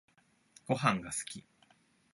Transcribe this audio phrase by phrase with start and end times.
[0.67, 1.45] ごはんが好き